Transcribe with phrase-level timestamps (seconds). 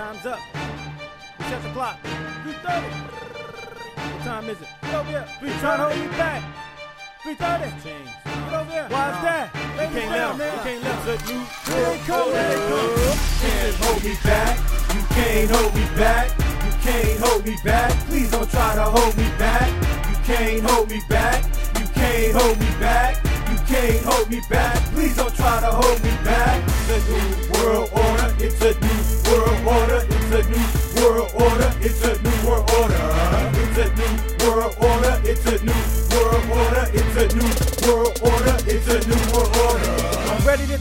[0.00, 0.38] Time's up.
[1.40, 2.02] Set the clock.
[2.02, 2.88] 3.30.
[4.00, 4.68] What time is it?
[4.80, 5.26] Get over here.
[5.42, 6.42] We trying to hold me back.
[7.22, 7.84] 3.30.
[7.84, 8.08] Change.
[8.24, 8.86] Get over here.
[8.88, 9.52] Why is that?
[9.52, 10.56] You can't let man.
[10.56, 11.20] You can't let us.
[11.28, 11.38] You.
[11.68, 13.20] Here they come, here they come.
[13.44, 14.56] can't hold me back.
[14.96, 16.26] You can't hold me back.
[16.64, 17.92] You can't hold me back.
[18.08, 19.68] Please don't try to hold me back.
[20.08, 21.44] You can't hold me back.
[21.76, 23.20] You can't hold me back.
[23.52, 24.78] You can't hold me back.
[24.96, 25.79] Please don't try to hold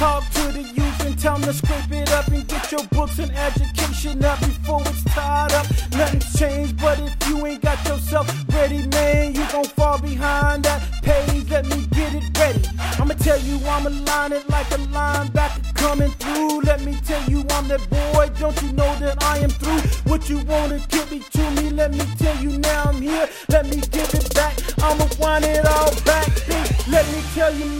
[0.00, 3.18] talk to the youth and tell them to scrape it up and get your books
[3.18, 5.66] and education up before it's tied up.
[5.92, 10.80] Nothing's changed, but if you ain't got yourself ready, man, you gon' fall behind that
[11.02, 11.50] page.
[11.50, 12.62] Let me get it ready.
[12.98, 16.62] I'ma tell you I'ma line it like a linebacker coming through.
[16.62, 18.30] Let me tell you I'm that boy.
[18.40, 19.82] Don't you know that I am through?
[20.10, 21.68] What you wanna give me to me?
[21.68, 23.28] Let me tell you now I'm here.
[23.50, 24.56] Let me give it back.
[24.82, 25.69] I'ma wind it all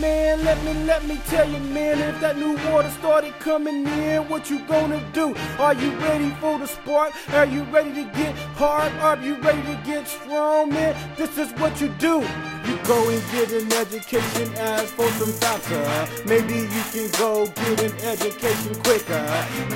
[0.01, 0.43] man.
[0.43, 1.99] Let me let me tell you, man.
[1.99, 5.35] If that new water started coming in, what you gonna do?
[5.59, 7.13] Are you ready for the spark?
[7.33, 8.91] Are you ready to get hard?
[8.93, 10.95] Are you ready to get strong, man?
[11.15, 12.25] This is what you do.
[12.67, 15.83] You go and get an education, ask for some faster.
[16.27, 19.23] Maybe you can go get an education quicker.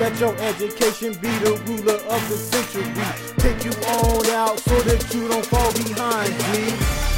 [0.00, 2.90] Let your education be the ruler of the century.
[3.38, 6.74] Take you on out so that you don't fall behind, G.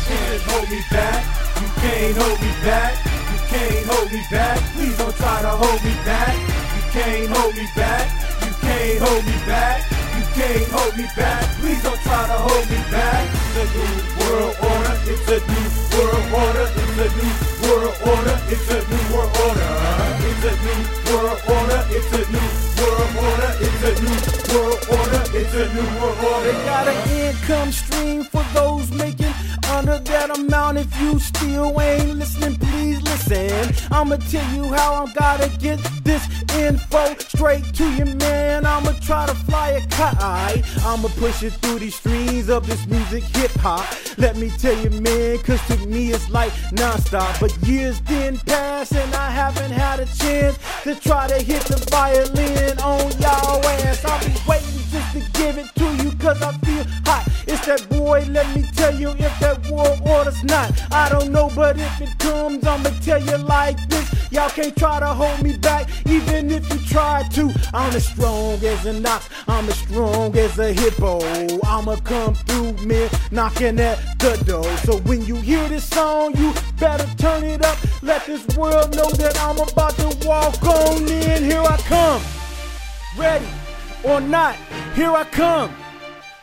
[0.08, 1.37] can't hold me back.
[1.58, 2.94] You can't hold me back.
[3.02, 4.58] You can't hold me back.
[4.74, 6.34] Please don't try to hold me back.
[6.74, 8.06] You can't hold me back.
[8.46, 9.82] You can't hold me back.
[10.14, 11.42] You can't hold me back.
[11.58, 13.26] Please don't try to hold me back.
[13.26, 13.90] It's a new
[14.22, 14.94] world order.
[15.10, 15.66] It's a new
[15.98, 16.66] world order.
[16.78, 17.34] It's a new
[17.66, 18.36] world order.
[18.54, 19.74] It's a new world order.
[20.22, 20.78] It's a new
[21.18, 21.80] world order.
[21.90, 23.50] It's a new world order.
[23.58, 24.14] It's a new
[24.54, 25.22] world order.
[25.34, 26.52] It's a new world order.
[26.52, 29.17] They got an income stream for those making
[29.88, 30.78] under that amount.
[30.78, 33.74] If you still ain't listening, please listen.
[33.90, 38.66] I'ma tell you how I gotta get this info straight to you, man.
[38.66, 40.64] I'ma try to fly a kite.
[40.84, 43.86] I'ma push it through these streams of this music, hip hop.
[44.18, 47.40] Let me tell you, man, cause to me it's like nonstop.
[47.40, 51.78] But years didn't pass and I haven't had a chance to try to hit the
[51.90, 54.04] violin on y'all ass.
[54.04, 57.28] I'll be waiting just to give it to you cause I feel hot.
[57.46, 60.70] It's that boy, let me tell you if that world order's not.
[60.92, 64.06] I don't know, but if it comes, I'ma tell you like this.
[64.30, 67.52] Y'all can't try to hold me back, even if you try to.
[67.74, 71.20] I'm as strong as an ox, I'm as strong as a hippo.
[71.64, 74.76] I'ma come through, man, knocking at the door.
[74.78, 77.78] So when you hear this song, you better turn it up.
[78.02, 81.44] Let this world know that I'm about to walk on in.
[81.44, 82.22] Here I come
[83.16, 83.48] ready
[84.04, 84.54] or not,
[84.94, 85.74] here I come.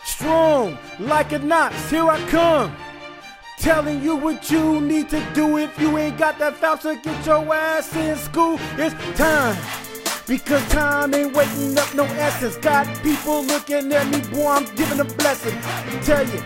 [0.05, 2.75] Strong like an ox, here I come.
[3.57, 7.53] Telling you what you need to do if you ain't got that FAFSA, get your
[7.53, 8.59] ass in school.
[8.77, 9.57] It's time.
[10.27, 12.55] Because time ain't waiting up no essence.
[12.57, 15.57] Got people looking at me, boy, I'm giving a blessing.
[15.63, 16.39] I tell you,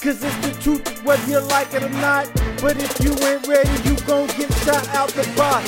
[0.00, 2.30] cause it's the truth, whether you like it or not.
[2.60, 5.64] But if you ain't ready, you gon' get shot out the box.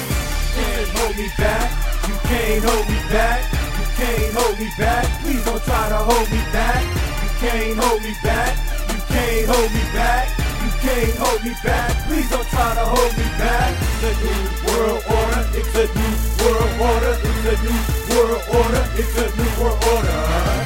[0.55, 1.71] can't hold me back.
[2.07, 3.53] You can't hold me back.
[3.53, 5.23] You can't hold me back.
[5.23, 7.04] Please don't try to hold me back
[7.41, 8.57] can't hold me back.
[8.89, 10.29] You can't hold me back.
[10.63, 11.91] You can't hold me back.
[12.07, 13.73] Please don't try to hold me back.
[13.81, 15.43] It's a new world order.
[15.55, 17.15] It's a new world order.
[17.25, 17.81] It's a new
[18.15, 18.85] world order.
[18.97, 20.19] It's a new world order.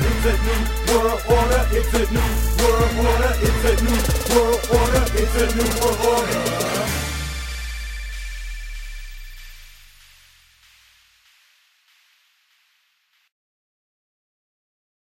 [0.05, 0.61] It's a new
[0.93, 1.63] world order.
[1.73, 2.29] It's a new
[2.61, 3.33] world order.
[3.47, 3.99] It's a new
[4.35, 5.05] world order.
[5.17, 6.68] It's a new world order.